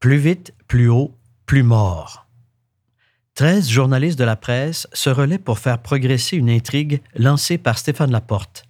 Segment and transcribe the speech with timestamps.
[0.00, 2.26] Plus vite, plus haut, plus mort.
[3.34, 8.12] Treize journalistes de la presse se relaient pour faire progresser une intrigue lancée par Stéphane
[8.12, 8.64] Laporte,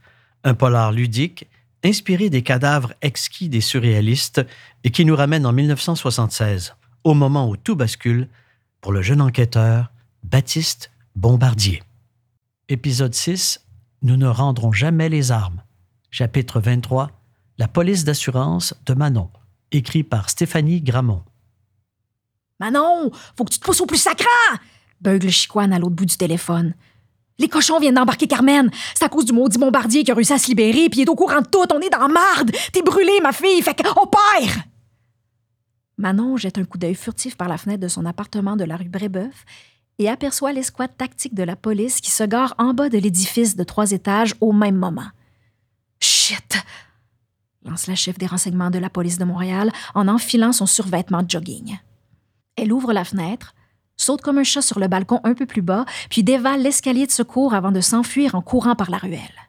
[0.45, 1.49] un polar ludique
[1.85, 4.45] inspiré des cadavres exquis des surréalistes
[4.85, 8.29] et qui nous ramène en 1976, au moment où tout bascule
[8.81, 9.91] pour le jeune enquêteur
[10.23, 11.83] Baptiste Bombardier.
[12.69, 13.65] Épisode 6
[14.03, 15.63] Nous ne rendrons jamais les armes.
[16.11, 17.11] Chapitre 23
[17.59, 19.31] La police d'assurance de Manon,
[19.73, 21.23] écrit par Stéphanie Gramont.
[22.61, 24.27] Manon, faut que tu te pousses au plus sacrant!
[25.01, 26.75] Beugle chicoine à l'autre bout du téléphone.
[27.39, 28.69] Les cochons viennent d'embarquer Carmen.
[28.95, 31.09] C'est à cause du maudit bombardier qui a réussi à se libérer, puis il est
[31.09, 31.73] au courant de tout.
[31.73, 32.51] On est dans marde.
[32.73, 34.63] T'es brûlée, ma fille, fait qu'on perd!
[35.97, 38.89] Manon jette un coup d'œil furtif par la fenêtre de son appartement de la rue
[38.89, 39.45] Brébeuf
[39.99, 43.65] et aperçoit l'escouade tactique de la police qui se gare en bas de l'édifice de
[43.65, 45.09] trois étages au même moment.
[46.01, 46.59] Shit!
[47.87, 51.79] La chef des renseignements de la police de Montréal en enfilant son survêtement de jogging.
[52.57, 53.55] Elle ouvre la fenêtre,
[53.97, 57.13] saute comme un chat sur le balcon un peu plus bas, puis dévale l'escalier de
[57.13, 59.49] secours avant de s'enfuir en courant par la ruelle.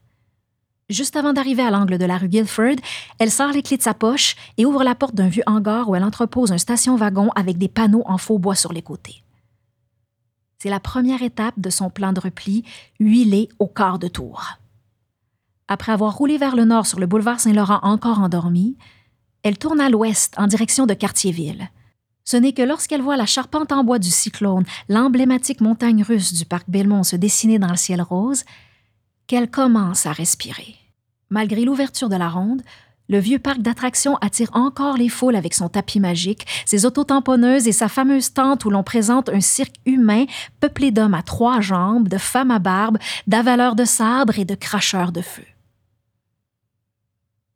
[0.90, 2.78] Juste avant d'arriver à l'angle de la rue Guilford,
[3.20, 5.96] elle sort les clés de sa poche et ouvre la porte d'un vieux hangar où
[5.96, 9.24] elle entrepose un station-wagon avec des panneaux en faux bois sur les côtés.
[10.58, 12.66] C'est la première étape de son plan de repli,
[13.00, 14.44] huilé au quart de tour.
[15.72, 18.76] Après avoir roulé vers le nord sur le boulevard Saint-Laurent encore endormi,
[19.44, 21.70] elle tourne à l'ouest en direction de Cartierville.
[22.26, 26.46] Ce n'est que lorsqu'elle voit la charpente en bois du cyclone, l'emblématique montagne russe du
[26.46, 28.46] parc Belmont se dessiner dans le ciel rose,
[29.28, 30.76] qu'elle commence à respirer.
[31.30, 32.64] Malgré l'ouverture de la ronde,
[33.08, 37.72] le vieux parc d'attractions attire encore les foules avec son tapis magique, ses autotamponneuses et
[37.72, 40.26] sa fameuse tente où l'on présente un cirque humain
[40.60, 45.12] peuplé d'hommes à trois jambes, de femmes à barbe, d'avaleurs de sabre et de cracheurs
[45.12, 45.44] de feu.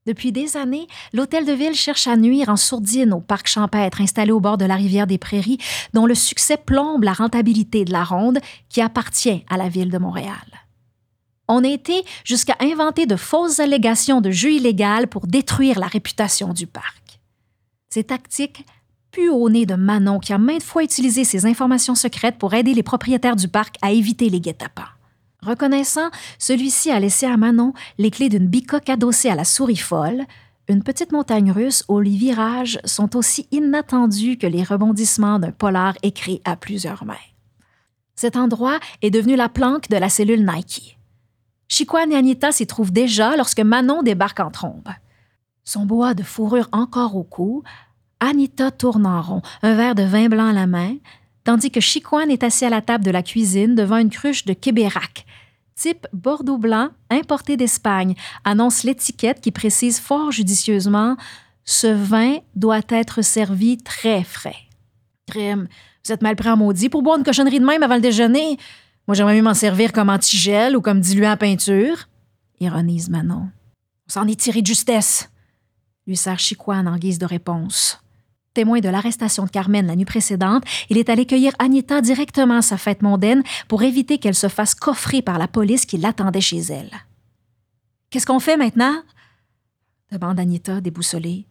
[0.06, 4.32] Depuis des années, l'Hôtel de Ville cherche à nuire en sourdine au parc champêtre installé
[4.32, 5.60] au bord de la rivière des Prairies,
[5.94, 9.98] dont le succès plombe la rentabilité de la ronde qui appartient à la ville de
[9.98, 10.36] Montréal.
[11.48, 16.54] On a été jusqu'à inventer de fausses allégations de jeu illégal pour détruire la réputation
[16.54, 17.20] du parc.
[17.90, 18.66] Ces tactiques
[19.12, 22.74] puent au nez de Manon qui a maintes fois utilisé ses informations secrètes pour aider
[22.74, 24.90] les propriétaires du parc à éviter les guet-apens.
[25.46, 26.10] Reconnaissant,
[26.40, 30.24] celui-ci a laissé à Manon les clés d'une bicoque adossée à la souris folle,
[30.70, 35.96] une petite montagne russe où les virages sont aussi inattendus que les rebondissements d'un polar
[36.02, 37.16] écrit à plusieurs mains.
[38.16, 40.98] Cet endroit est devenu la planque de la cellule Nike.
[41.68, 44.90] Chiquan et Anita s'y trouvent déjà lorsque Manon débarque en trombe.
[45.66, 47.64] Son bois de fourrure encore au cou,
[48.20, 50.96] Anita tourne en rond, un verre de vin blanc à la main,
[51.44, 54.54] tandis que Chiquan est assis à la table de la cuisine devant une cruche de
[54.54, 55.26] Québérac,
[55.76, 61.18] type Bordeaux blanc importé d'Espagne, annonce l'étiquette qui précise fort judicieusement
[61.66, 64.56] Ce vin doit être servi très frais.
[65.28, 65.68] Crème,
[66.06, 68.58] vous êtes mal pris en maudit pour boire une cochonnerie de même avant le déjeuner.
[69.08, 72.10] Moi, j'aimerais mieux m'en servir comme antigel ou comme diluant en peinture.
[72.60, 73.50] Ironise Manon.
[74.08, 75.30] On s'en est tiré de justesse.
[76.06, 78.03] Lui sert Chiquan en guise de réponse.
[78.54, 82.62] Témoin de l'arrestation de Carmen la nuit précédente, il est allé cueillir Anita directement à
[82.62, 86.60] sa fête mondaine pour éviter qu'elle se fasse coffrer par la police qui l'attendait chez
[86.60, 86.92] elle.
[88.10, 89.02] Qu'est-ce qu'on fait maintenant?
[90.12, 91.48] demande Anita, déboussolée.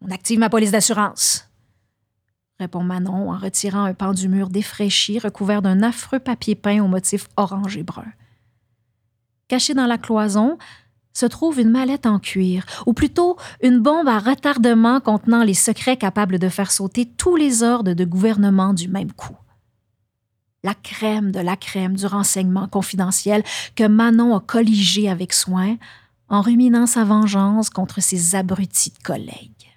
[0.00, 1.50] On active ma police d'assurance,
[2.58, 6.88] répond Manon en retirant un pan du mur défraîchi recouvert d'un affreux papier peint au
[6.88, 8.06] motif orange et brun.
[9.48, 10.58] Caché dans la cloison,
[11.16, 15.96] se trouve une mallette en cuir, ou plutôt une bombe à retardement contenant les secrets
[15.96, 19.36] capables de faire sauter tous les ordres de gouvernement du même coup.
[20.62, 23.42] La crème de la crème du renseignement confidentiel
[23.76, 25.78] que Manon a colligé avec soin
[26.28, 29.72] en ruminant sa vengeance contre ses abrutis de collègues.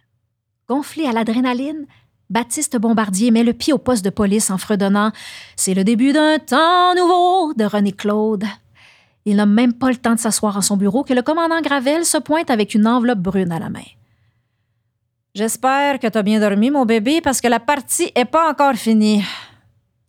[0.67, 1.85] Gonflé à l'adrénaline,
[2.29, 5.13] Baptiste Bombardier met le pied au poste de police en fredonnant
[5.55, 8.43] C'est le début d'un temps nouveau de René Claude.
[9.25, 12.05] Il n'a même pas le temps de s'asseoir à son bureau que le commandant Gravel
[12.05, 13.85] se pointe avec une enveloppe brune à la main.
[15.35, 18.73] J'espère que tu as bien dormi, mon bébé, parce que la partie est pas encore
[18.73, 19.23] finie,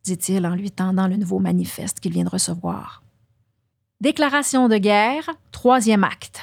[0.02, 3.02] dit-il en lui tendant le nouveau manifeste qu'il vient de recevoir.
[4.00, 6.40] Déclaration de guerre, troisième acte.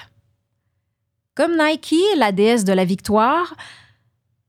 [1.34, 3.56] Comme Nike, la déesse de la victoire,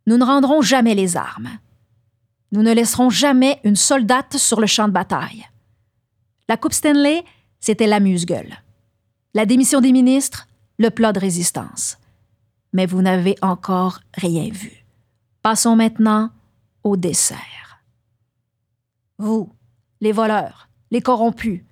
[0.06, 1.50] nous ne rendrons jamais les armes.
[2.52, 5.46] Nous ne laisserons jamais une soldate sur le champ de bataille.
[6.48, 7.25] La Coupe Stanley
[7.60, 8.58] c'était l'amuse-gueule.
[9.34, 10.46] La démission des ministres,
[10.78, 11.99] le plat de résistance.
[12.72, 14.84] Mais vous n'avez encore rien vu.
[15.43, 16.31] Passons maintenant
[16.84, 17.82] au dessert.
[19.19, 19.50] Vous,
[20.00, 21.62] les voleurs, les corrompus,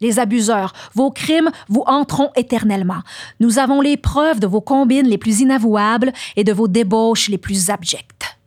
[0.00, 3.02] les abuseurs, vos crimes vous entreront éternellement.
[3.40, 7.38] Nous avons les preuves de vos combines les plus inavouables et de vos débauches les
[7.38, 8.38] plus abjectes.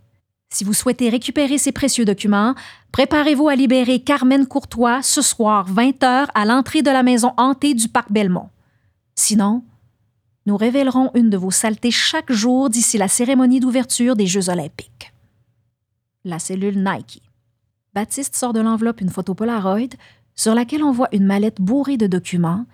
[0.49, 2.55] Si vous souhaitez récupérer ces précieux documents,
[2.91, 7.89] préparez-vous à libérer Carmen Courtois ce soir 20h à l'entrée de la maison hantée du
[7.89, 8.49] parc Belmont.
[9.15, 9.63] Sinon,
[10.45, 15.13] nous révélerons une de vos saletés chaque jour d'ici la cérémonie d'ouverture des Jeux olympiques.
[16.23, 17.21] La cellule Nike.
[17.93, 19.97] Baptiste sort de l'enveloppe une photo Polaroid
[20.35, 22.65] sur laquelle on voit une mallette bourrée de documents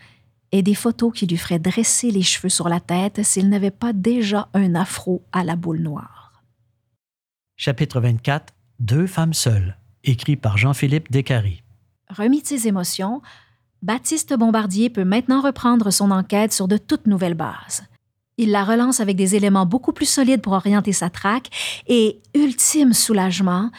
[0.52, 3.94] et des photos qui lui feraient dresser les cheveux sur la tête s'il n'avait pas
[3.94, 6.13] déjà un afro à la boule noire.
[7.66, 11.64] Chapitre 24 Deux femmes seules, écrit par Jean-Philippe Descaries.
[12.10, 13.22] Remis de ses émotions,
[13.82, 17.84] Baptiste Bombardier peut maintenant reprendre son enquête sur de toutes nouvelles bases.
[18.36, 21.52] Il la relance avec des éléments beaucoup plus solides pour orienter sa traque
[21.88, 23.72] et, ultime soulagement,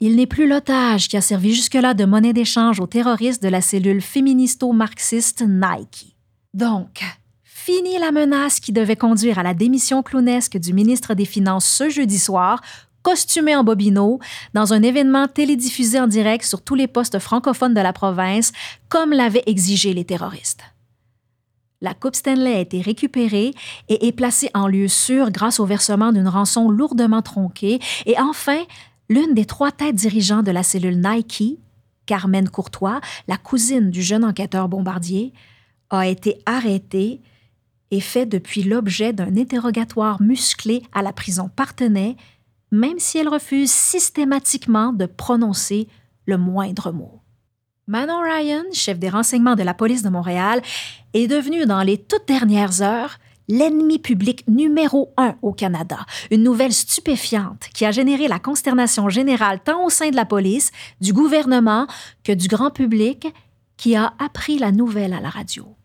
[0.00, 3.60] il n'est plus l'otage qui a servi jusque-là de monnaie d'échange aux terroristes de la
[3.60, 6.16] cellule féministo-marxiste Nike.
[6.52, 7.04] Donc,
[7.64, 11.88] fini la menace qui devait conduire à la démission clownesque du ministre des Finances ce
[11.88, 12.60] jeudi soir
[13.04, 14.18] costumé en bobino,
[14.54, 18.50] dans un événement télédiffusé en direct sur tous les postes francophones de la province,
[18.88, 20.64] comme l'avaient exigé les terroristes.
[21.82, 23.52] La Coupe Stanley a été récupérée
[23.90, 27.78] et est placée en lieu sûr grâce au versement d'une rançon lourdement tronquée.
[28.06, 28.62] Et enfin,
[29.10, 31.58] l'une des trois têtes dirigeants de la cellule Nike,
[32.06, 35.34] Carmen Courtois, la cousine du jeune enquêteur bombardier,
[35.90, 37.20] a été arrêtée
[37.90, 42.16] et fait depuis l'objet d'un interrogatoire musclé à la prison Partenay
[42.74, 45.88] même si elle refuse systématiquement de prononcer
[46.26, 47.20] le moindre mot.
[47.86, 50.60] Manon Ryan, chef des renseignements de la police de Montréal,
[51.12, 55.98] est devenue dans les toutes dernières heures l'ennemi public numéro un au Canada,
[56.30, 60.72] une nouvelle stupéfiante qui a généré la consternation générale tant au sein de la police,
[61.00, 61.86] du gouvernement
[62.24, 63.28] que du grand public
[63.76, 65.76] qui a appris la nouvelle à la radio.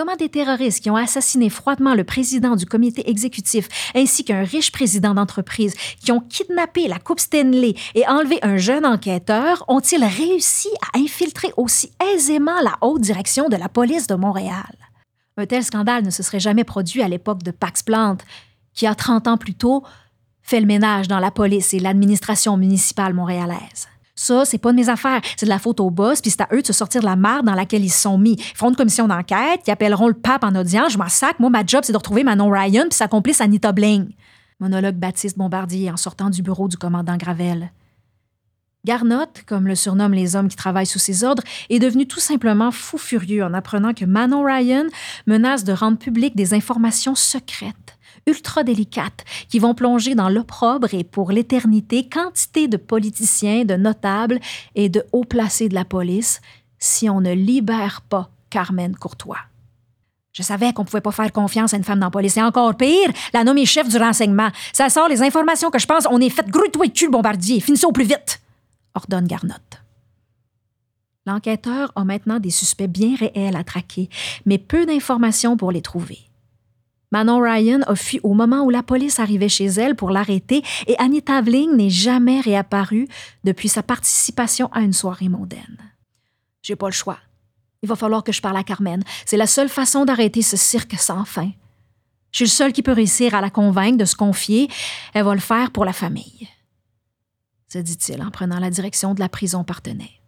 [0.00, 4.72] Comment des terroristes qui ont assassiné froidement le président du comité exécutif ainsi qu'un riche
[4.72, 10.70] président d'entreprise, qui ont kidnappé la Coupe Stanley et enlevé un jeune enquêteur, ont-ils réussi
[10.90, 14.74] à infiltrer aussi aisément la haute direction de la police de Montréal?
[15.36, 18.22] Un tel scandale ne se serait jamais produit à l'époque de Pax Plante,
[18.72, 19.84] qui a 30 ans plus tôt
[20.40, 23.86] fait le ménage dans la police et l'administration municipale montréalaise.
[24.20, 25.22] Ça, c'est pas de mes affaires.
[25.34, 27.16] C'est de la faute au boss, puis c'est à eux de se sortir de la
[27.16, 28.34] merde dans laquelle ils se sont mis.
[28.34, 30.92] Ils feront une commission d'enquête, ils appelleront le pape en audience.
[30.92, 31.06] Je m'en.
[31.38, 34.10] Moi, ma job, c'est de retrouver Manon Ryan puis sa complice Anita Bling.
[34.58, 37.72] Monologue Baptiste Bombardier en sortant du bureau du commandant Gravel.
[38.84, 42.72] Garnotte, comme le surnomment les hommes qui travaillent sous ses ordres, est devenu tout simplement
[42.72, 44.84] fou furieux en apprenant que Manon Ryan
[45.26, 51.04] menace de rendre publiques des informations secrètes ultra délicates qui vont plonger dans l'opprobre et
[51.04, 54.40] pour l'éternité quantité de politiciens, de notables
[54.74, 56.40] et de hauts placés de la police
[56.78, 59.38] si on ne libère pas Carmen Courtois.
[60.32, 62.36] Je savais qu'on ne pouvait pas faire confiance à une femme dans la police.
[62.36, 64.48] Et encore pire, la nommée chef du renseignement.
[64.72, 67.60] Ça sort les informations que je pense on est fait grouiller de cul le bombardier.
[67.60, 68.40] Finissez au plus vite,
[68.94, 69.82] ordonne Garnotte.
[71.26, 74.08] L'enquêteur a maintenant des suspects bien réels à traquer,
[74.46, 76.29] mais peu d'informations pour les trouver.
[77.10, 80.96] Manon Ryan a fui au moment où la police arrivait chez elle pour l'arrêter et
[80.98, 83.08] Anita Vling n'est jamais réapparue
[83.42, 85.78] depuis sa participation à une soirée mondaine.
[86.62, 87.18] J'ai pas le choix.
[87.82, 89.02] Il va falloir que je parle à Carmen.
[89.24, 91.50] C'est la seule façon d'arrêter ce cirque sans fin.
[92.30, 94.68] Je suis le seul qui peut réussir à la convaincre de se confier.
[95.14, 96.48] Elle va le faire pour la famille.
[97.68, 100.19] Se dit-il en prenant la direction de la prison partenaire.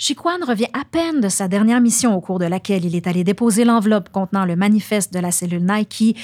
[0.00, 3.24] Chiquan revient à peine de sa dernière mission au cours de laquelle il est allé
[3.24, 6.16] déposer l'enveloppe contenant le manifeste de la cellule Nike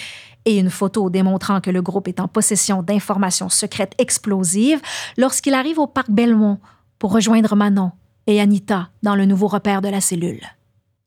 [0.44, 4.80] et une photo démontrant que le groupe est en possession d'informations secrètes explosives
[5.16, 6.60] lorsqu'il arrive au parc Belmont
[7.00, 7.90] pour rejoindre Manon
[8.28, 10.42] et Anita dans le nouveau repère de la cellule.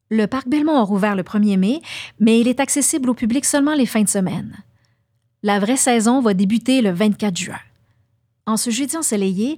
[0.10, 1.82] Le parc Belmont a rouvert le 1er mai,
[2.20, 4.58] mais il est accessible au public seulement les fins de semaine.
[5.42, 7.60] La vraie saison va débuter le 24 juin.
[8.46, 9.58] En ce jeudi ensoleillé,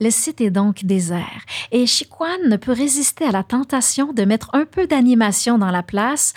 [0.00, 4.50] le site est donc désert et Chiquan ne peut résister à la tentation de mettre
[4.52, 6.34] un peu d'animation dans la place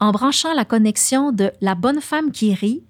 [0.00, 2.84] en branchant la connexion de La bonne femme qui rit,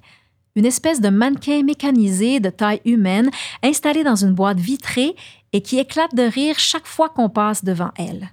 [0.56, 3.30] une espèce de mannequin mécanisé de taille humaine
[3.62, 5.14] installé dans une boîte vitrée
[5.52, 8.30] et qui éclate de rire chaque fois qu'on passe devant elle.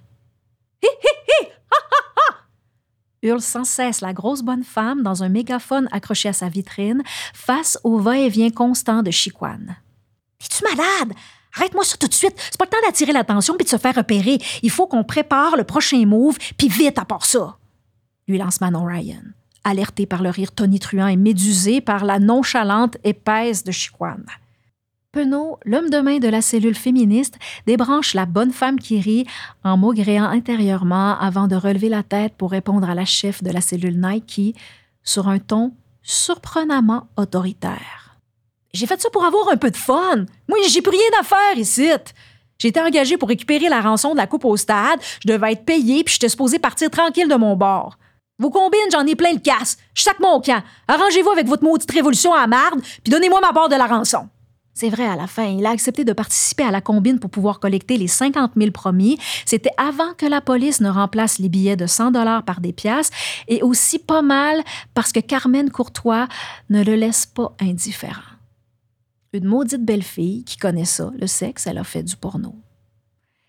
[0.82, 1.46] Hi hi hi!
[1.70, 1.96] Ha
[3.22, 7.02] hurle sans cesse la grosse bonne femme dans un mégaphone accroché à sa vitrine
[7.32, 9.76] face au va-et-vient constant de Chiquan.
[10.40, 11.12] Es-tu malade?
[11.56, 12.34] Arrête-moi ça tout de suite.
[12.36, 14.38] C'est pas le temps d'attirer l'attention puis de se faire repérer.
[14.62, 17.56] Il faut qu'on prépare le prochain move, puis vite à part ça.
[18.28, 19.22] Lui lance Manon Ryan,
[19.64, 24.18] alerté par le rire tonitruant et médusé par la nonchalante épaisse de Chiquan.
[25.12, 29.26] Penaud, l'homme de main de la cellule féministe, débranche la bonne femme qui rit
[29.64, 33.62] en maugréant intérieurement avant de relever la tête pour répondre à la chef de la
[33.62, 34.54] cellule Nike
[35.02, 35.72] sur un ton
[36.02, 38.05] surprenamment autoritaire.
[38.76, 40.26] J'ai fait ça pour avoir un peu de fun.
[40.48, 41.88] Moi, j'ai plus rien à faire ici.
[42.58, 45.00] J'ai été engagé pour récupérer la rançon de la coupe au stade.
[45.24, 47.98] Je devais être payé, puis j'étais supposé partir tranquille de mon bord.
[48.38, 49.78] Vos combines, j'en ai plein le casse.
[49.94, 50.62] Je sac mon camp.
[50.88, 54.28] Arrangez-vous avec votre maudite révolution à marde, puis donnez-moi ma part de la rançon.
[54.74, 57.60] C'est vrai, à la fin, il a accepté de participer à la combine pour pouvoir
[57.60, 59.18] collecter les 50 000 promis.
[59.46, 63.08] C'était avant que la police ne remplace les billets de 100 dollars par des pièces
[63.48, 66.28] et aussi pas mal parce que Carmen Courtois
[66.68, 68.35] ne le laisse pas indifférent.
[69.36, 72.54] Une maudite belle fille qui connaît ça, le sexe, elle a fait du porno.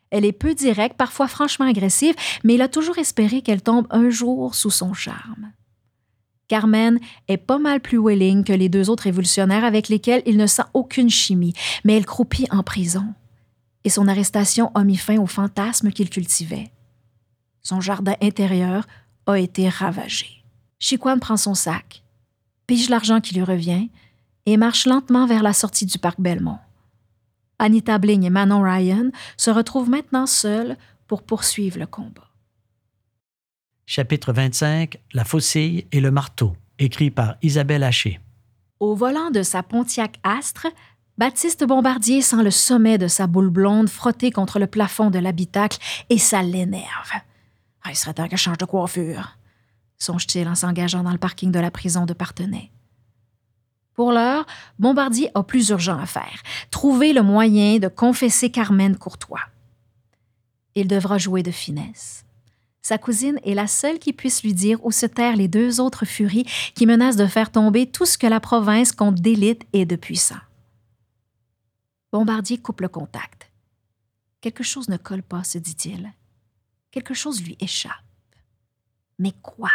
[0.10, 2.14] Elle est peu directe, parfois franchement agressive,
[2.44, 5.54] mais il a toujours espéré qu'elle tombe un jour sous son charme.
[6.50, 10.46] Carmen est pas mal plus willing que les deux autres révolutionnaires avec lesquels il ne
[10.46, 11.54] sent aucune chimie,
[11.86, 13.06] mais elle croupit en prison.
[13.86, 16.70] Et son arrestation a mis fin au fantasme qu'il cultivait.
[17.64, 18.86] Son jardin intérieur
[19.26, 20.44] a été ravagé.
[20.80, 22.04] Chiquan prend son sac,
[22.66, 23.88] pige l'argent qui lui revient
[24.48, 26.58] et marche lentement vers la sortie du parc Belmont.
[27.60, 32.30] Anita Bling et Manon Ryan se retrouvent maintenant seules pour poursuivre le combat.
[33.86, 38.22] Chapitre 25 La faucille et le marteau, écrit par Isabelle Haché.
[38.80, 40.68] Au volant de sa Pontiac Astre,
[41.18, 45.80] Baptiste Bombardier sent le sommet de sa boule blonde frotter contre le plafond de l'habitacle
[46.10, 47.12] et ça l'énerve.
[47.84, 49.38] Ah, il serait temps que change de coiffure,
[49.98, 52.72] songe-t-il en s'engageant dans le parking de la prison de Partenay.
[53.98, 54.46] Pour l'heure,
[54.78, 59.42] Bombardier a plus urgent à faire trouver le moyen de confesser Carmen Courtois.
[60.76, 62.24] Il devra jouer de finesse.
[62.84, 66.06] Sa cousine est la seule qui puisse lui dire où se taire les deux autres
[66.06, 69.96] furies qui menacent de faire tomber tout ce que la province compte d'élite et de
[69.96, 70.36] puissant.
[72.12, 73.50] Bombardier coupe le contact.
[74.42, 76.14] Quelque chose ne colle pas, se dit-il.
[76.92, 77.92] Quelque chose lui échappe.
[79.18, 79.72] Mais quoi?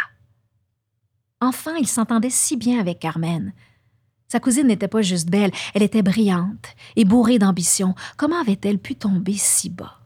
[1.41, 3.51] Enfin, il s'entendait si bien avec Carmen.
[4.33, 7.93] Sa cousine n'était pas juste belle, elle était brillante et bourrée d'ambition.
[8.17, 9.99] Comment avait-elle pu tomber si bas?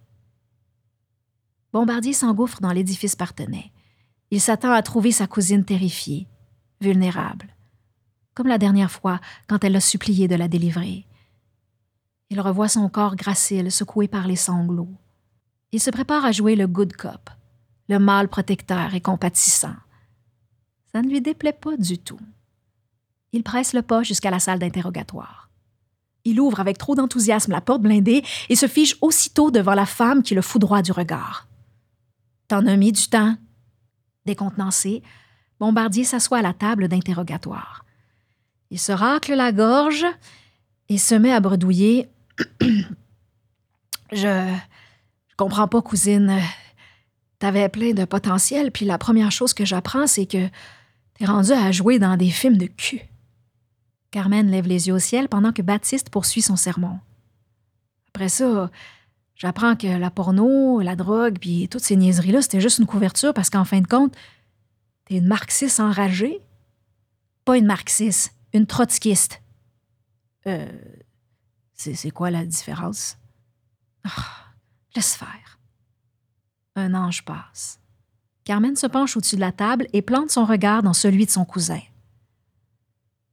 [1.72, 3.72] Bombardier s'engouffre dans l'édifice partenay.
[4.30, 6.28] Il s'attend à trouver sa cousine terrifiée,
[6.82, 7.56] vulnérable,
[8.34, 11.06] comme la dernière fois quand elle l'a supplié de la délivrer.
[12.30, 14.94] Il revoit son corps gracile secoué par les sanglots.
[15.72, 17.30] Il se prépare à jouer le good cop,
[17.88, 19.78] le mâle protecteur et compatissant.
[20.92, 22.20] Ça ne lui déplaît pas du tout.
[23.34, 25.50] Il presse le pas jusqu'à la salle d'interrogatoire.
[26.24, 30.24] Il ouvre avec trop d'enthousiasme la porte blindée et se fige aussitôt devant la femme
[30.24, 31.48] qui le foudroie du regard.
[32.48, 33.36] T'en as mis du temps?
[34.26, 35.04] Décontenancé,
[35.60, 37.86] Bombardier s'assoit à la table d'interrogatoire.
[38.72, 40.06] Il se racle la gorge
[40.90, 42.10] et se met à bredouiller.
[44.12, 44.56] je.
[45.30, 46.42] Je comprends pas, cousine.
[47.40, 50.50] T'avais plein de potentiel, puis la première chose que j'apprends, c'est que
[51.14, 53.02] t'es rendu à jouer dans des films de cul.
[54.12, 57.00] Carmen lève les yeux au ciel pendant que Baptiste poursuit son sermon.
[58.10, 58.72] Après ça,
[59.36, 63.50] j'apprends que la porno, la drogue, puis toutes ces niaiseries-là, c'était juste une couverture parce
[63.50, 64.16] qu'en fin de compte,
[65.06, 66.42] t'es une marxiste enragée.
[67.46, 69.42] Pas une marxiste, une trotskiste.
[70.48, 70.68] Euh.
[71.74, 73.18] C'est quoi la différence?
[74.04, 74.10] Ah,
[74.96, 75.60] laisse faire.
[76.76, 77.80] Un ange passe.
[78.46, 81.46] Carmen se penche au-dessus de la table et plante son regard dans celui de son
[81.46, 81.82] cousin.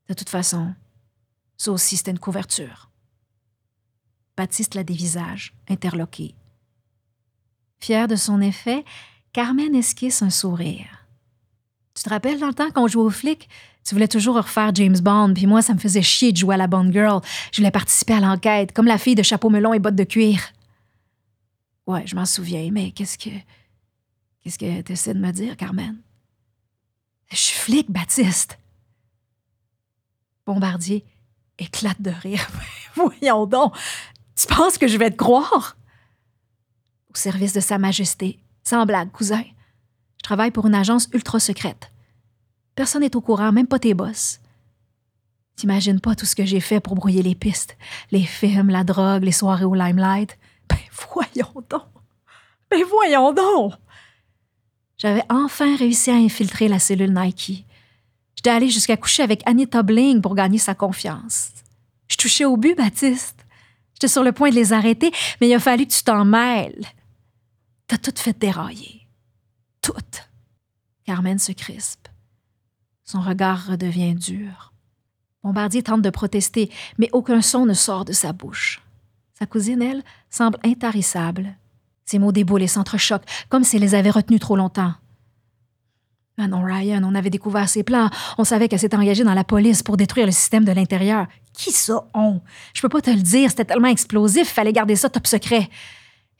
[0.08, 0.74] De toute façon,
[1.56, 2.90] ça aussi c'était une couverture.
[4.36, 6.34] Baptiste la dévisage, interloqué.
[7.78, 8.84] Fier de son effet,
[9.32, 11.06] Carmen esquisse un sourire.
[11.94, 13.48] Tu te rappelles dans le temps qu'on jouait aux flics?
[13.84, 16.58] Tu voulais toujours refaire James Bond, puis moi, ça me faisait chier de jouer à
[16.58, 17.20] la Bond Girl.
[17.52, 20.40] Je voulais participer à l'enquête, comme la fille de chapeau melon et bottes de cuir.
[21.86, 23.30] Ouais, je m'en souviens, mais qu'est-ce que.
[24.40, 25.96] Qu'est-ce que tu essaies de me dire, Carmen?
[27.30, 28.58] Je suis flic, Baptiste.
[30.46, 31.04] Bombardier
[31.58, 32.46] éclate de rire.
[32.94, 33.74] Voyons donc,
[34.36, 35.76] tu penses que je vais te croire?
[37.10, 39.44] Au service de Sa Majesté, sans blague, cousin.
[40.18, 41.90] Je travaille pour une agence ultra secrète.
[42.74, 44.40] Personne n'est au courant, même pas tes boss.
[45.56, 47.76] T'imagines pas tout ce que j'ai fait pour brouiller les pistes.
[48.10, 50.36] Les films, la drogue, les soirées au limelight?
[50.68, 50.78] Ben
[51.12, 51.82] voyons donc.
[52.70, 53.74] Ben voyons donc.
[54.98, 57.64] J'avais enfin réussi à infiltrer la cellule Nike.
[58.44, 61.48] J'étais allée jusqu'à coucher avec Anita Bling pour gagner sa confiance.
[62.08, 63.46] Je touchais au but, Baptiste.
[63.94, 66.84] J'étais sur le point de les arrêter, mais il a fallu que tu t'en mêles.
[67.86, 69.08] T'as tout fait dérailler.
[69.80, 69.94] Tout.
[71.06, 72.06] Carmen se crispe.
[73.02, 74.74] Son regard redevient dur.
[75.42, 78.82] Bombardier tente de protester, mais aucun son ne sort de sa bouche.
[79.38, 81.56] Sa cousine, elle, semble intarissable.
[82.04, 84.92] Ses mots déboulent et s'entrechoquent, comme si elle les avait retenus trop longtemps.
[86.36, 88.10] Manon Ryan, on avait découvert ses plans.
[88.38, 91.26] On savait qu'elle s'était engagée dans la police pour détruire le système de l'intérieur.
[91.52, 92.40] Qui ça, on?
[92.74, 95.68] Je peux pas te le dire, c'était tellement explosif, fallait garder ça top secret.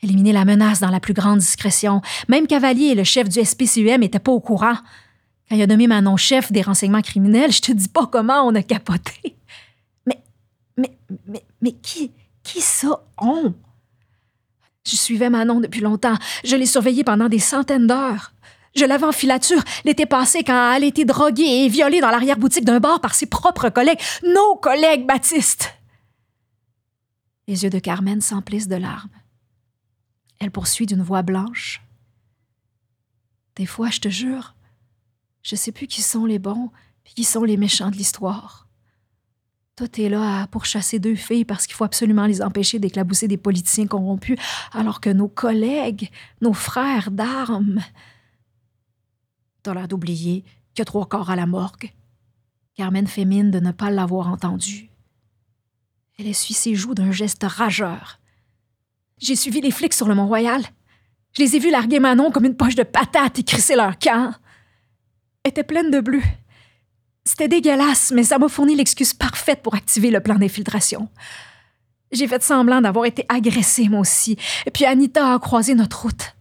[0.03, 2.03] Éliminer la menace dans la plus grande discrétion.
[2.29, 4.75] Même Cavalier, le chef du SPCUM, n'était pas au courant.
[5.49, 8.55] Quand il a nommé Manon chef des renseignements criminels, je te dis pas comment on
[8.55, 9.37] a capoté.
[10.07, 10.21] Mais,
[10.77, 12.11] mais, mais, mais qui,
[12.43, 13.55] qui ça, on?
[14.87, 16.17] Je suivais Manon depuis longtemps.
[16.45, 18.34] Je l'ai surveillée pendant des centaines d'heures.
[18.75, 22.81] Je l'avais en filature l'été passé quand elle était droguée et violée dans l'arrière-boutique d'un
[22.81, 25.73] bar par ses propres collègues, nos collègues Baptiste.
[27.47, 29.11] Les yeux de Carmen s'emplissent de larmes.
[30.41, 31.83] Elle poursuit d'une voix blanche.
[33.57, 34.55] Des fois, je te jure,
[35.43, 36.71] je sais plus qui sont les bons
[37.07, 38.67] et qui sont les méchants de l'histoire.
[39.77, 43.37] Toi, t'es là à pourchasser deux filles parce qu'il faut absolument les empêcher d'éclabousser des
[43.37, 44.39] politiciens corrompus,
[44.73, 47.81] alors que nos collègues, nos frères d'armes,
[49.89, 50.45] D'oublier
[50.75, 51.91] qu'il y a trois corps à la morgue.
[52.75, 54.91] Carmen fait mine de ne pas l'avoir entendu.
[56.19, 58.21] Elle essuie ses joues d'un geste rageur.
[59.19, 60.63] J'ai suivi les flics sur le Mont-Royal.
[61.33, 64.35] Je les ai vus larguer Manon comme une poche de patates et crisser leur camp.
[65.45, 66.23] Elle était pleine de bleu.
[67.25, 71.09] C'était dégueulasse, mais ça m'a fourni l'excuse parfaite pour activer le plan d'infiltration.
[72.13, 76.34] J'ai fait semblant d'avoir été agressée, moi aussi, et puis Anita a croisé notre route.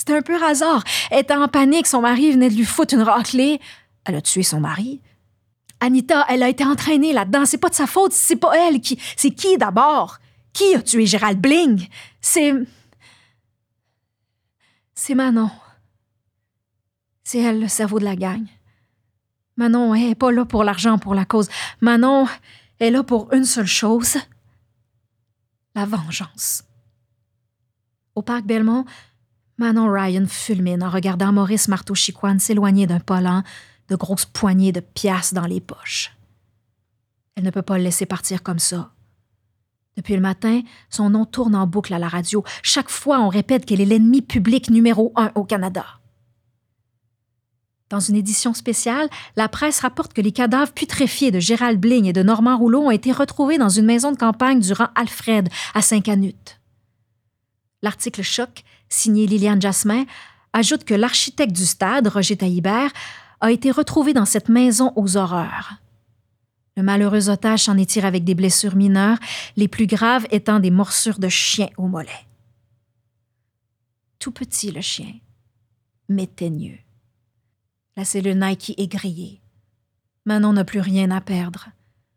[0.00, 0.82] C'était un peu hasard.
[1.10, 3.60] Elle était en panique, son mari venait de lui foutre une raclée.
[4.06, 5.02] Elle a tué son mari.
[5.78, 7.44] Anita, elle a été entraînée là-dedans.
[7.44, 8.98] C'est pas de sa faute, c'est pas elle qui.
[9.14, 10.16] C'est qui d'abord?
[10.54, 11.86] Qui a tué Gérald Bling?
[12.22, 12.54] C'est.
[14.94, 15.50] C'est Manon.
[17.22, 18.46] C'est elle le cerveau de la gang.
[19.58, 21.50] Manon elle est pas là pour l'argent, pour la cause.
[21.82, 22.26] Manon
[22.78, 24.16] est là pour une seule chose
[25.74, 26.64] la vengeance.
[28.14, 28.86] Au parc Belmont,
[29.60, 33.42] Manon Ryan fulmine en regardant Maurice Marteau-Chicoine s'éloigner d'un lent,
[33.88, 36.16] de grosses poignées de pièces dans les poches.
[37.36, 38.90] Elle ne peut pas le laisser partir comme ça.
[39.98, 42.42] Depuis le matin, son nom tourne en boucle à la radio.
[42.62, 45.84] Chaque fois, on répète qu'elle est l'ennemi public numéro un au Canada.
[47.90, 52.14] Dans une édition spéciale, la presse rapporte que les cadavres putréfiés de Gérald Bling et
[52.14, 56.60] de Normand Rouleau ont été retrouvés dans une maison de campagne durant Alfred, à Saint-Canute.
[57.82, 60.04] L'article choc signé Liliane Jasmin,
[60.52, 62.90] ajoute que l'architecte du stade, Roger Taillibert,
[63.40, 65.74] a été retrouvé dans cette maison aux horreurs.
[66.76, 69.18] Le malheureux otage s'en est tiré avec des blessures mineures,
[69.56, 72.26] les plus graves étant des morsures de chien au mollet.
[74.18, 75.14] Tout petit, le chien,
[76.08, 76.78] mais teigneux.
[77.96, 79.40] La cellule Nike est grillée.
[80.26, 81.68] Manon n'a plus rien à perdre.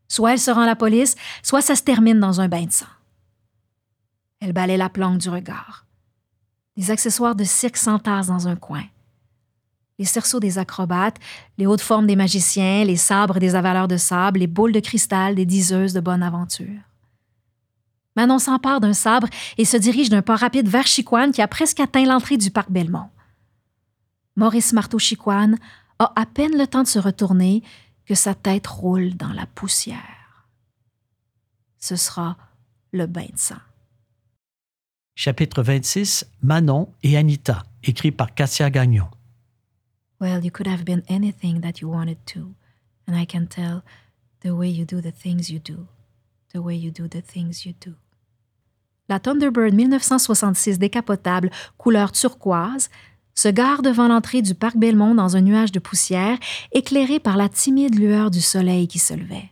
[0.08, 2.86] Soit elle se rend la police, soit ça se termine dans un bain de sang.
[4.40, 5.86] Elle balaie la planque du regard.
[6.76, 8.84] Les accessoires de cirque s'entassent dans un coin.
[10.00, 11.18] Les cerceaux des acrobates,
[11.58, 15.36] les hautes formes des magiciens, les sabres des avaleurs de sable, les boules de cristal
[15.36, 16.82] des diseuses de bonne aventure.
[18.16, 21.80] Manon s'empare d'un sabre et se dirige d'un pas rapide vers Chicoine qui a presque
[21.80, 23.10] atteint l'entrée du parc Belmont.
[24.36, 25.58] Maurice Marteau-Chicoine
[26.00, 27.64] a à peine le temps de se retourner
[28.06, 30.48] que sa tête roule dans la poussière.
[31.80, 32.38] Ce sera
[32.92, 33.56] le bain de sang.
[35.15, 39.08] Chapitre 26 Manon et Anita, écrit par Cassia Gagnon.
[40.19, 42.54] Well, you could have been anything that you wanted to,
[43.08, 43.84] and I can tell
[44.41, 45.86] the way you do the things you do,
[46.54, 47.93] the way you do the things you do.
[49.08, 52.89] La Thunderbird 1966 décapotable, couleur turquoise,
[53.36, 56.38] se gare devant l'entrée du parc Belmont dans un nuage de poussière,
[56.71, 59.52] éclairé par la timide lueur du soleil qui se levait.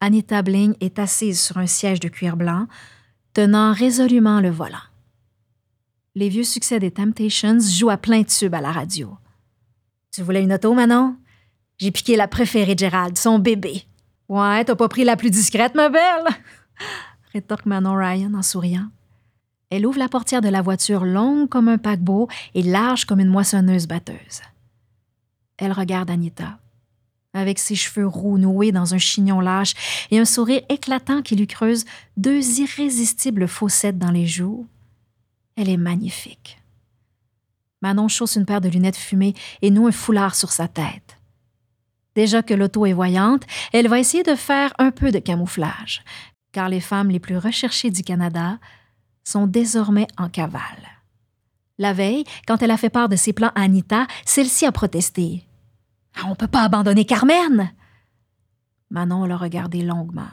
[0.00, 2.66] Anita Bling est assise sur un siège de cuir blanc,
[3.32, 4.78] tenant résolument le volant.
[6.14, 9.16] Les vieux succès des Temptations jouent à plein tube à la radio.
[10.12, 11.16] Tu voulais une auto, Manon?
[11.78, 13.84] J'ai piqué la préférée de Gérald, son bébé.
[14.28, 16.26] Ouais, t'as pas pris la plus discrète, ma belle?
[17.32, 18.88] rétorque Manon Ryan en souriant.
[19.70, 23.28] Elle ouvre la portière de la voiture longue comme un paquebot et large comme une
[23.28, 24.42] moissonneuse batteuse.
[25.56, 26.58] Elle regarde Anita
[27.34, 29.74] avec ses cheveux roux noués dans un chignon lâche
[30.10, 31.84] et un sourire éclatant qui lui creuse
[32.16, 34.66] deux irrésistibles fossettes dans les joues.
[35.56, 36.58] Elle est magnifique.
[37.80, 41.18] Manon chausse une paire de lunettes fumées et noue un foulard sur sa tête.
[42.14, 43.42] Déjà que l'auto est voyante,
[43.72, 46.04] elle va essayer de faire un peu de camouflage,
[46.52, 48.58] car les femmes les plus recherchées du Canada
[49.24, 50.60] sont désormais en cavale.
[51.78, 55.44] La veille, quand elle a fait part de ses plans à Anita, celle-ci a protesté.
[56.14, 57.74] Ah, on ne peut pas abandonner Carmen.
[58.90, 60.30] Manon l'a regardé longuement.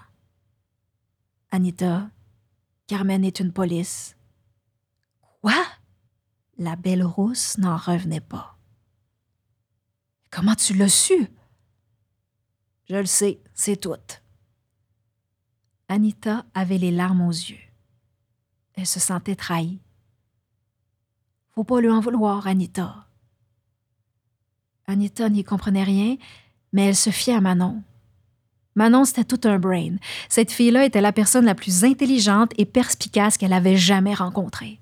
[1.52, 2.10] Anita,
[2.88, 4.16] Carmen est une police.
[5.42, 5.56] Quoi?
[6.58, 8.58] La belle rousse n'en revenait pas.
[10.30, 11.28] Comment tu l'as su?
[12.90, 13.96] Je le sais, c'est tout.
[15.88, 17.58] Anita avait les larmes aux yeux.
[18.74, 19.82] Elle se sentait trahie.
[21.52, 23.09] Faut pas lui en vouloir, Anita.
[24.90, 26.18] Anita n'y comprenait rien,
[26.74, 27.84] mais elle se fiait à Manon.
[28.76, 29.98] Manon, c'était tout un brain.
[30.30, 34.80] Cette fille-là était la personne la plus intelligente et perspicace qu'elle avait jamais rencontrée.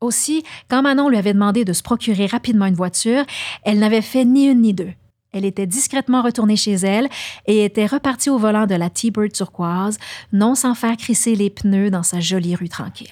[0.00, 3.24] Aussi, quand Manon lui avait demandé de se procurer rapidement une voiture,
[3.64, 4.92] elle n'avait fait ni une ni deux.
[5.32, 7.08] Elle était discrètement retournée chez elle
[7.46, 9.98] et était repartie au volant de la T-Bird turquoise,
[10.32, 13.08] non sans faire crisser les pneus dans sa jolie rue tranquille.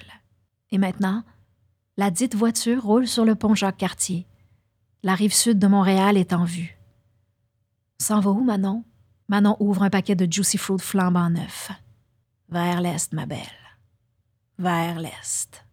[0.70, 1.22] Et maintenant,
[1.96, 4.26] la dite voiture roule sur le pont Jacques-Cartier.
[5.02, 6.76] La rive sud de Montréal est en vue.
[7.98, 8.84] S'en va où, Manon?
[9.28, 11.70] Manon ouvre un paquet de Juicy Fruit flambant neuf.
[12.50, 13.38] Vers l'est, ma belle.
[14.58, 15.64] Vers l'est.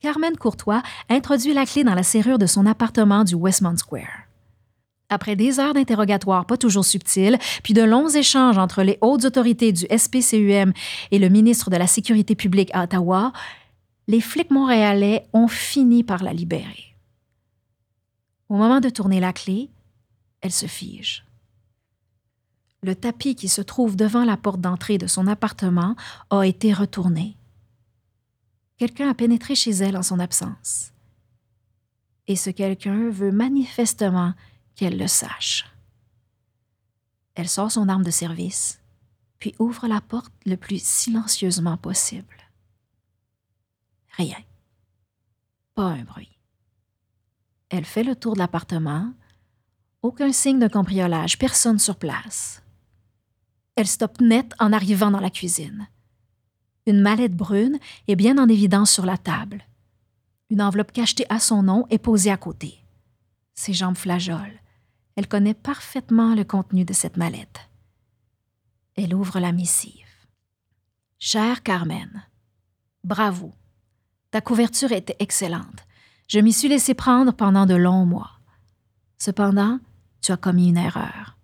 [0.00, 4.28] Carmen Courtois introduit la clé dans la serrure de son appartement du Westmont Square.
[5.08, 9.72] Après des heures d'interrogatoire pas toujours subtils, puis de longs échanges entre les hautes autorités
[9.72, 10.72] du SPCUM
[11.10, 13.32] et le ministre de la Sécurité publique à Ottawa,
[14.06, 16.95] les flics montréalais ont fini par la libérer.
[18.48, 19.70] Au moment de tourner la clé,
[20.40, 21.24] elle se fige.
[22.82, 25.96] Le tapis qui se trouve devant la porte d'entrée de son appartement
[26.30, 27.36] a été retourné.
[28.76, 30.92] Quelqu'un a pénétré chez elle en son absence.
[32.28, 34.34] Et ce quelqu'un veut manifestement
[34.74, 35.64] qu'elle le sache.
[37.34, 38.80] Elle sort son arme de service,
[39.38, 42.36] puis ouvre la porte le plus silencieusement possible.
[44.16, 44.38] Rien.
[45.74, 46.35] Pas un bruit.
[47.68, 49.12] Elle fait le tour de l'appartement.
[50.02, 52.62] Aucun signe de cambriolage, personne sur place.
[53.74, 55.88] Elle stoppe net en arrivant dans la cuisine.
[56.86, 59.64] Une mallette brune est bien en évidence sur la table.
[60.50, 62.78] Une enveloppe cachetée à son nom est posée à côté.
[63.54, 64.60] Ses jambes flageolent.
[65.16, 67.68] Elle connaît parfaitement le contenu de cette mallette.
[68.94, 70.06] Elle ouvre la missive.
[71.18, 72.24] Chère Carmen,
[73.02, 73.52] bravo.
[74.30, 75.85] Ta couverture était excellente.
[76.28, 78.32] Je m'y suis laissé prendre pendant de longs mois.
[79.18, 79.78] Cependant,
[80.22, 81.36] tu as commis une erreur.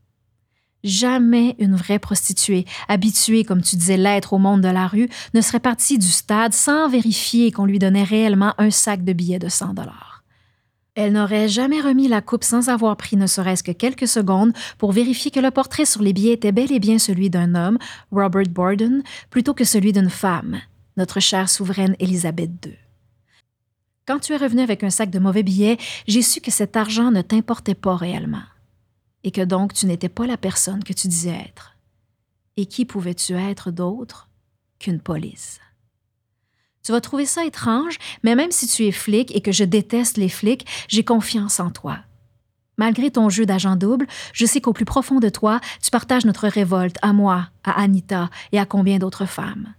[0.83, 5.41] Jamais une vraie prostituée, habituée, comme tu disais, l'être au monde de la rue, ne
[5.41, 9.49] serait partie du stade sans vérifier qu'on lui donnait réellement un sac de billets de
[9.49, 10.25] 100 dollars.
[10.97, 14.91] Elle n'aurait jamais remis la coupe sans avoir pris ne serait-ce que quelques secondes pour
[14.91, 17.79] vérifier que le portrait sur les billets était bel et bien celui d'un homme,
[18.11, 20.61] Robert Borden, plutôt que celui d'une femme,
[20.97, 22.82] notre chère souveraine Élisabeth II.
[24.13, 27.11] Quand tu es revenu avec un sac de mauvais billets, j'ai su que cet argent
[27.11, 28.43] ne t'importait pas réellement
[29.25, 31.79] et que donc tu n'étais pas la personne que tu disais être.
[32.59, 34.29] Et qui pouvais-tu être d'autre
[34.79, 35.61] qu'une police?
[36.85, 40.19] Tu vas trouver ça étrange, mais même si tu es flic et que je déteste
[40.19, 42.01] les flics, j'ai confiance en toi.
[42.77, 46.49] Malgré ton jeu d'agent double, je sais qu'au plus profond de toi, tu partages notre
[46.49, 49.73] révolte à moi, à Anita et à combien d'autres femmes.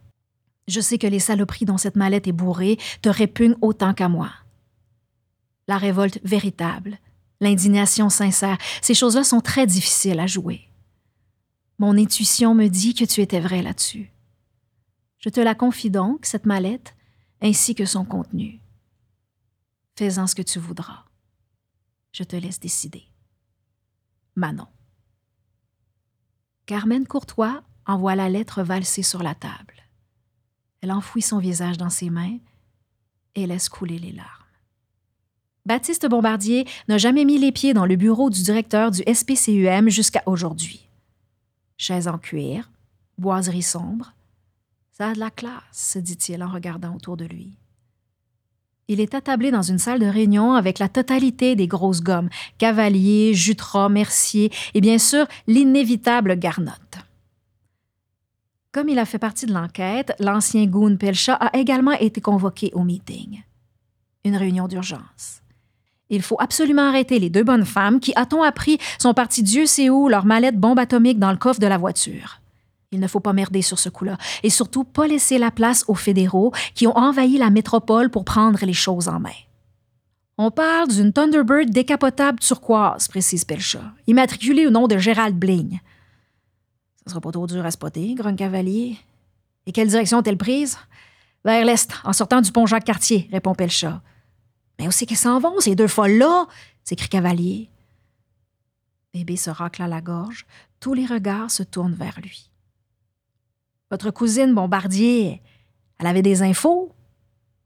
[0.67, 4.31] Je sais que les saloperies dont cette mallette est bourrée te répugnent autant qu'à moi.
[5.67, 6.99] La révolte véritable,
[7.41, 8.57] l'indignation sincère.
[8.81, 10.69] Ces choses-là sont très difficiles à jouer.
[11.79, 14.11] Mon intuition me dit que tu étais vrai là-dessus.
[15.19, 16.95] Je te la confie donc, cette mallette,
[17.41, 18.59] ainsi que son contenu.
[19.97, 21.05] Fais-en ce que tu voudras.
[22.11, 23.03] Je te laisse décider.
[24.35, 24.67] Manon.
[26.65, 29.72] Carmen Courtois envoie la lettre valser sur la table.
[30.83, 32.39] Elle enfouit son visage dans ses mains
[33.35, 34.27] et laisse couler les larmes.
[35.65, 40.21] Baptiste Bombardier n'a jamais mis les pieds dans le bureau du directeur du SPCUM jusqu'à
[40.25, 40.89] aujourd'hui.
[41.77, 42.69] Chaise en cuir,
[43.17, 44.11] boiserie sombre.
[44.91, 47.57] Ça a de la classe, se dit-il en regardant autour de lui.
[48.89, 53.33] Il est attablé dans une salle de réunion avec la totalité des grosses gommes, Cavalier,
[53.33, 56.97] Jutras, Mercier et bien sûr l'inévitable Garnotte.
[58.73, 62.83] Comme il a fait partie de l'enquête, l'ancien goon Pelcha a également été convoqué au
[62.83, 63.43] meeting.
[64.25, 65.43] Une réunion d'urgence.
[66.09, 69.91] Il faut absolument arrêter les deux bonnes femmes qui, a-t-on appris, sont parties Dieu sait
[69.91, 72.39] où leur mallette bombe atomique dans le coffre de la voiture.
[72.91, 75.95] Il ne faut pas merder sur ce coup-là, et surtout pas laisser la place aux
[75.95, 79.29] fédéraux qui ont envahi la métropole pour prendre les choses en main.
[80.39, 85.79] On parle d'une Thunderbird décapotable turquoise, précise Pelcha, immatriculée au nom de Gérald Bling.
[87.05, 88.97] Ça sera pas trop dur à spotter, grand cavalier.
[89.65, 90.77] Et quelle direction est-elle prise?
[91.43, 94.01] Vers l'est, en sortant du pont Jacques-Cartier, répond Pelcha.
[94.79, 96.47] Mais où c'est qu'ils s'en vont, ces deux folles-là?
[96.83, 97.69] s'écrie Cavalier.
[99.13, 100.45] Bébé se racle la gorge.
[100.79, 102.49] Tous les regards se tournent vers lui.
[103.91, 105.41] Votre cousine Bombardier,
[105.99, 106.91] elle avait des infos?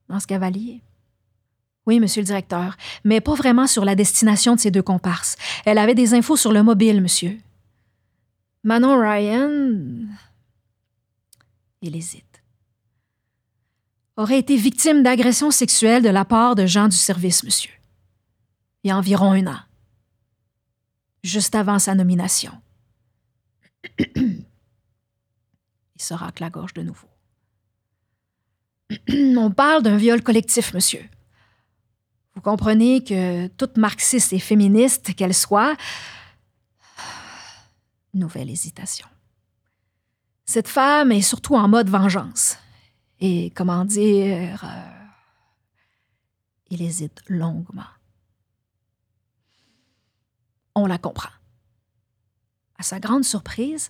[0.10, 0.82] dans ce Cavalier.
[1.86, 5.36] Oui, monsieur le directeur, mais pas vraiment sur la destination de ces deux comparses.
[5.66, 7.40] Elle avait des infos sur le mobile, monsieur.
[8.68, 10.10] Manon Ryan.
[11.82, 12.44] Il hésite.
[14.18, 17.72] Aurait été victime d'agression sexuelle de la part de gens du service, monsieur.
[18.84, 19.60] Il y a environ un an.
[21.24, 22.52] Juste avant sa nomination.
[24.18, 24.44] Il
[25.98, 27.08] se racle la gorge de nouveau.
[29.10, 31.06] On parle d'un viol collectif, monsieur.
[32.36, 35.78] Vous comprenez que toute marxiste et féministe qu'elle soit,
[38.14, 39.08] nouvelle hésitation.
[40.46, 42.58] Cette femme est surtout en mode vengeance.
[43.20, 44.64] Et comment dire...
[44.64, 44.98] Euh,
[46.70, 47.84] il hésite longuement.
[50.76, 51.30] On la comprend.
[52.78, 53.90] À sa grande surprise,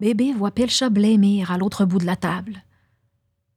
[0.00, 2.62] bébé voit Pilcha blêmir à l'autre bout de la table.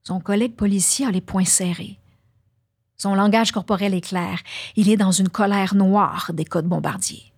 [0.04, 2.00] Son collègue policier a les poings serrés.
[2.98, 4.40] Son langage corporel est clair.
[4.76, 7.34] Il est dans une colère noire des codes bombardiers.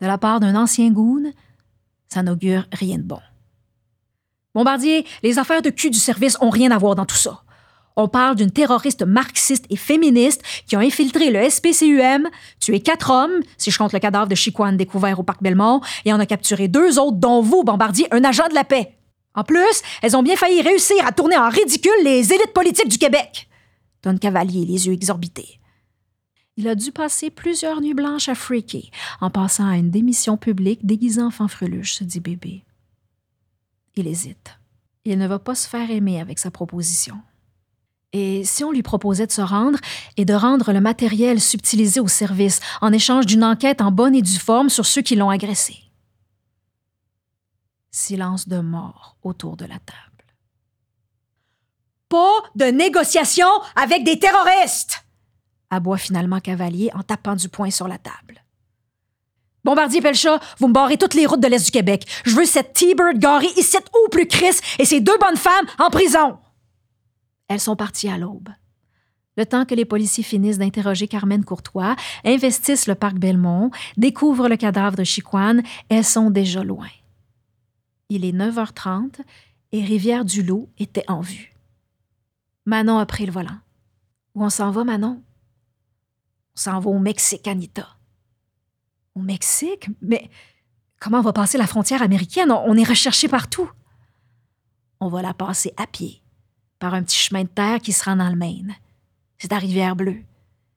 [0.00, 1.32] De la part d'un ancien goon,
[2.72, 3.20] rien de bon.
[4.54, 7.42] Bombardier, les affaires de cul du service ont rien à voir dans tout ça.
[7.96, 12.28] On parle d'une terroriste marxiste et féministe qui a infiltré le SPCUM,
[12.60, 16.12] tué quatre hommes, si je compte le cadavre de Chiquan découvert au parc Belmont, et
[16.12, 18.94] en a capturé deux autres, dont vous, Bombardier, un agent de la paix.
[19.34, 22.98] En plus, elles ont bien failli réussir à tourner en ridicule les élites politiques du
[22.98, 23.48] Québec.
[24.04, 25.57] Don Cavalier, les yeux exorbités.
[26.58, 28.90] Il a dû passer plusieurs nuits blanches à freaker
[29.20, 32.64] en passant à une démission publique déguisant en fanfreluche, se dit bébé.
[33.94, 34.58] Il hésite.
[35.04, 37.16] Il ne va pas se faire aimer avec sa proposition.
[38.12, 39.78] Et si on lui proposait de se rendre
[40.16, 44.22] et de rendre le matériel subtilisé au service en échange d'une enquête en bonne et
[44.22, 45.76] due forme sur ceux qui l'ont agressé?
[47.92, 50.24] Silence de mort autour de la table.
[52.08, 55.04] Pas de négociation avec des terroristes!
[55.70, 58.42] Aboie finalement Cavalier en tapant du poing sur la table.
[59.64, 62.06] Bombardier Pelcha, vous me barrez toutes les routes de l'Est du Québec.
[62.24, 65.90] Je veux cette T-Bird garée ici au plus Chris et ces deux bonnes femmes en
[65.90, 66.38] prison.
[67.48, 68.48] Elles sont parties à l'aube.
[69.36, 74.56] Le temps que les policiers finissent d'interroger Carmen Courtois, investissent le parc Belmont, découvrent le
[74.56, 76.88] cadavre de Chiquan, elles sont déjà loin.
[78.08, 79.20] Il est 9h30
[79.72, 81.54] et Rivière-du-Loup était en vue.
[82.64, 83.58] Manon a pris le volant.
[84.34, 85.22] Où on s'en va, Manon?
[86.58, 87.48] On s'en va au Mexique.
[89.14, 89.88] Au Mexique?
[90.02, 90.28] Mais
[90.98, 92.50] comment on va passer la frontière américaine?
[92.50, 93.70] On est recherché partout.
[94.98, 96.20] On va la passer à pied,
[96.80, 98.74] par un petit chemin de terre qui se rend dans le Maine.
[99.38, 100.24] C'est à Rivière-Bleue.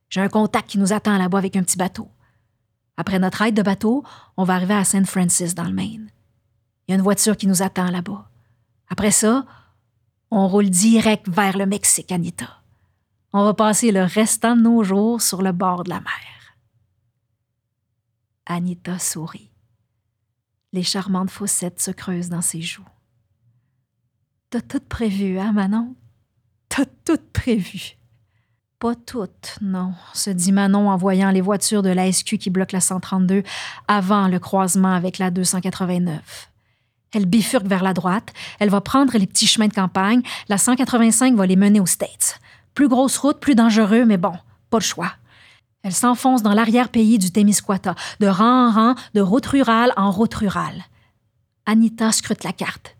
[0.09, 2.11] J'ai un contact qui nous attend là-bas avec un petit bateau.
[2.95, 4.03] Après notre aide de bateau,
[4.37, 6.11] on va arriver à Saint Francis dans le Maine.
[6.87, 8.29] Il y a une voiture qui nous attend là-bas.
[8.87, 9.47] Après ça,
[10.29, 12.13] on roule direct vers le Mexique.
[13.33, 16.57] On va passer le restant de nos jours sur le bord de la mer.
[18.45, 19.51] Anita sourit.
[20.73, 22.87] Les charmantes fossettes se creusent dans ses joues.
[24.49, 25.95] T'as tout prévu, hein, Manon?
[26.67, 27.97] T'as tout prévu.
[28.79, 32.75] Pas toutes, non, se dit Manon en voyant les voitures de la SQ qui bloquent
[32.75, 33.43] la 132
[33.87, 36.49] avant le croisement avec la 289.
[37.13, 38.33] Elle bifurque vers la droite.
[38.59, 40.21] Elle va prendre les petits chemins de campagne.
[40.49, 42.39] La 185 va les mener aux States.
[42.73, 44.33] Plus grosse route, plus dangereux, mais bon,
[44.69, 45.13] pas le choix.
[45.83, 50.33] Elle s'enfonce dans l'arrière-pays du Témiscouata, de rang en rang, de route rurale en route
[50.33, 50.83] rurale.
[51.65, 52.95] Anita scrute la carte.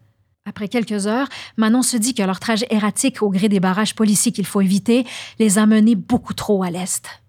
[0.46, 4.32] Après quelques heures, Manon se dit que leur trajet erratique au gré des barrages policiers
[4.32, 5.06] qu'il faut éviter
[5.38, 7.22] les a menés beaucoup trop à l'est.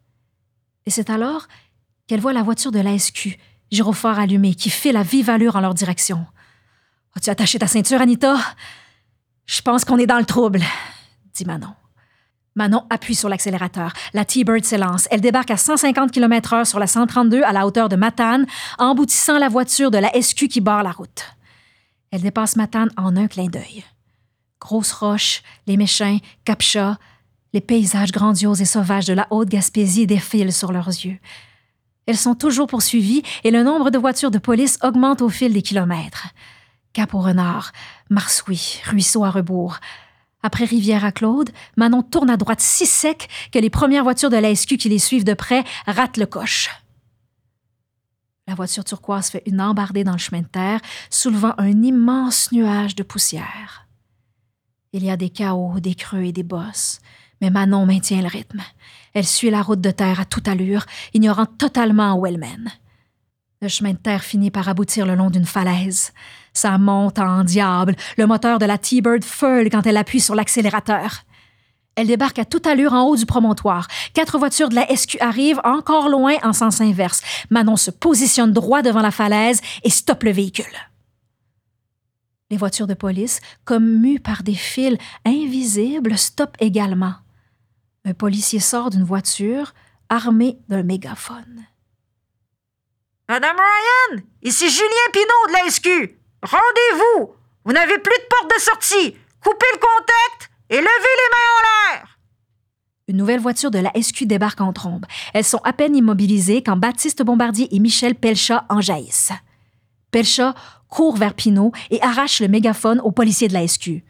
[0.87, 1.47] Et c'est alors
[2.07, 3.39] qu'elle voit la voiture de la SQ,
[3.71, 6.27] gyrophare allumé, qui file à vive allure en leur direction.
[7.15, 8.37] As-tu attaché ta ceinture, Anita?
[9.45, 10.63] Je pense qu'on est dans le trouble,
[11.35, 11.75] dit Manon.
[12.55, 13.93] Manon appuie sur l'accélérateur.
[14.13, 15.09] La T-Bird s'élance.
[15.11, 18.47] Elle débarque à 150 km/h sur la 132 à la hauteur de Matane,
[18.79, 21.25] emboutissant la voiture de la SQ qui barre la route.
[22.11, 23.85] Elle dépasse Matane en un clin d'œil.
[24.61, 26.99] Grosses roches, les méchants, Capcha,
[27.53, 31.19] les paysages grandioses et sauvages de la Haute-Gaspésie défilent sur leurs yeux.
[32.07, 35.63] Elles sont toujours poursuivies et le nombre de voitures de police augmente au fil des
[35.63, 36.29] kilomètres.
[36.93, 37.73] Cap au renard,
[38.11, 39.79] Marsouis, ruisseau à rebours.
[40.43, 44.37] Après Rivière à Claude, Manon tourne à droite si sec que les premières voitures de
[44.37, 46.69] la SQ qui les suivent de près ratent le coche.
[48.49, 52.97] La voiture turquoise fait une embardée dans le chemin de terre, soulevant un immense nuage
[52.97, 53.87] de poussière.
[54.93, 57.01] Il y a des chaos, des creux et des bosses,
[57.41, 58.63] mais Manon maintient le rythme.
[59.15, 62.73] Elle suit la route de terre à toute allure, ignorant totalement où elle mène.
[63.61, 66.13] Le chemin de terre finit par aboutir le long d'une falaise.
[66.53, 67.97] Ça monte en diable.
[68.17, 71.25] Le moteur de la T-Bird feule quand elle appuie sur l'accélérateur.
[71.95, 73.87] Elle débarque à toute allure en haut du promontoire.
[74.15, 77.21] Quatre voitures de la SQ arrivent encore loin en sens inverse.
[77.51, 80.65] Manon se positionne droit devant la falaise et stoppe le véhicule.
[82.51, 87.15] Les voitures de police, comme mues par des fils invisibles, stoppent également.
[88.05, 89.75] Un policier sort d'une voiture
[90.09, 91.67] armé d'un mégaphone.
[93.29, 96.22] Madame Ryan, ici Julien Pinault de la SQ.
[96.43, 97.35] Rendez-vous.
[97.65, 99.17] Vous n'avez plus de porte de sortie.
[99.41, 102.19] Coupez le contact et levez les mains en l'air.
[103.09, 105.07] Une nouvelle voiture de la SQ débarque en trombe.
[105.35, 109.33] Elles sont à peine immobilisées quand Baptiste Bombardier et Michel Pelchat en jaillissent.
[110.11, 110.55] Pelchat
[110.89, 114.03] court vers Pinault et arrache le mégaphone au policier de la SQ.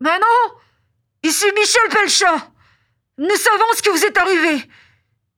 [0.00, 0.24] Manon,
[1.22, 2.50] ici Michel Pelchat.
[3.18, 4.64] Nous savons ce qui vous est arrivé.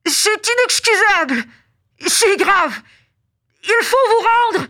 [0.05, 1.43] C'est inexcusable.
[2.07, 2.81] C'est grave.
[3.63, 4.69] Il faut vous rendre.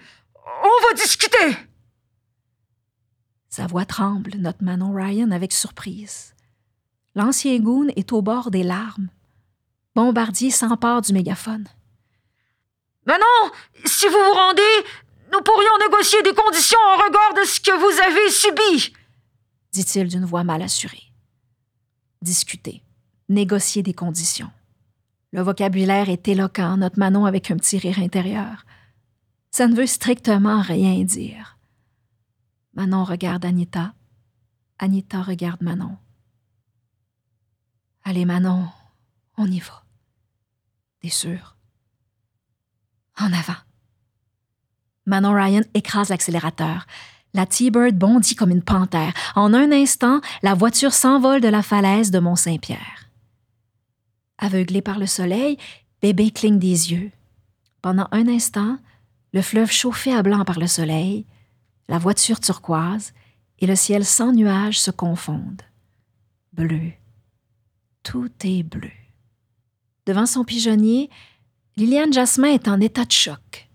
[0.65, 1.57] On va discuter.
[3.49, 6.33] Sa voix tremble, notre Manon Ryan, avec surprise.
[7.13, 9.09] L'ancien goon est au bord des larmes.
[9.93, 11.67] Bombardier s'empare du mégaphone.
[13.05, 13.51] Manon,
[13.85, 14.61] si vous vous rendez,
[15.31, 18.93] nous pourrions négocier des conditions en regard de ce que vous avez subi,
[19.71, 21.03] dit-il d'une voix mal assurée.
[22.23, 22.81] Discuter,
[23.29, 24.49] négocier des conditions.
[25.31, 28.65] Le vocabulaire est éloquent, notre Manon avec un petit rire intérieur.
[29.55, 31.57] Ça ne veut strictement rien dire.
[32.73, 33.93] Manon regarde Anita.
[34.79, 35.95] Anita regarde Manon.
[38.03, 38.67] Allez, Manon,
[39.37, 39.85] on y va.
[40.99, 41.55] T'es sûr?
[43.17, 43.55] En avant.
[45.05, 46.85] Manon Ryan écrase l'accélérateur.
[47.33, 49.13] La T-Bird bondit comme une panthère.
[49.35, 53.09] En un instant, la voiture s'envole de la falaise de Mont-Saint-Pierre.
[54.37, 55.57] Aveuglé par le soleil,
[56.01, 57.09] bébé cligne des yeux.
[57.81, 58.79] Pendant un instant,
[59.35, 61.25] le fleuve chauffé à blanc par le soleil,
[61.89, 63.11] la voiture turquoise
[63.59, 65.61] et le ciel sans nuages se confondent.
[66.53, 66.93] Bleu.
[68.01, 68.91] Tout est bleu.
[70.05, 71.09] Devant son pigeonnier,
[71.75, 73.69] Liliane Jasmin est en état de choc.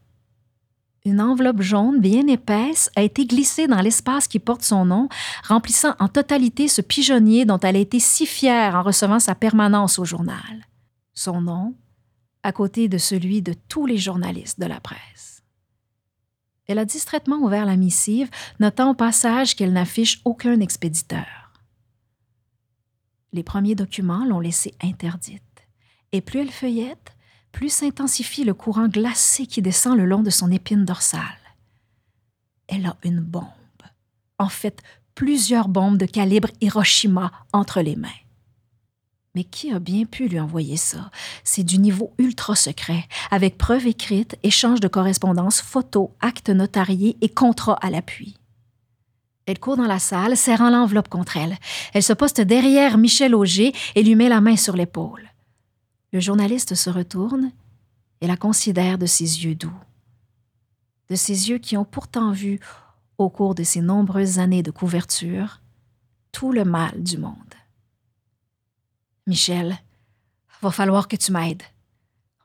[1.04, 5.10] Une enveloppe jaune bien épaisse a été glissée dans l'espace qui porte son nom,
[5.46, 9.98] remplissant en totalité ce pigeonnier dont elle a été si fière en recevant sa permanence
[9.98, 10.66] au journal.
[11.12, 11.74] Son nom,
[12.42, 15.30] à côté de celui de tous les journalistes de la presse.
[16.70, 18.30] Elle a distraitement ouvert la missive,
[18.60, 21.50] notant au passage qu'elle n'affiche aucun expéditeur.
[23.32, 25.42] Les premiers documents l'ont laissée interdite,
[26.12, 27.16] et plus elle feuillette,
[27.50, 31.24] plus s'intensifie le courant glacé qui descend le long de son épine dorsale.
[32.68, 33.48] Elle a une bombe,
[34.38, 34.80] en fait
[35.16, 38.08] plusieurs bombes de calibre Hiroshima entre les mains.
[39.34, 41.10] Mais qui a bien pu lui envoyer ça?
[41.44, 47.28] C'est du niveau ultra secret, avec preuves écrites, échange de correspondances, photos, actes notariés et
[47.28, 48.36] contrats à l'appui.
[49.46, 51.56] Elle court dans la salle, serrant l'enveloppe contre elle.
[51.92, 55.28] Elle se poste derrière Michel Auger et lui met la main sur l'épaule.
[56.12, 57.52] Le journaliste se retourne
[58.20, 59.72] et la considère de ses yeux doux,
[61.08, 62.58] de ses yeux qui ont pourtant vu,
[63.18, 65.60] au cours de ces nombreuses années de couverture,
[66.32, 67.49] tout le mal du monde.
[69.30, 69.78] Michel,
[70.60, 71.62] va falloir que tu m'aides.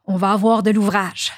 [0.06, 1.34] On va avoir de l'ouvrage.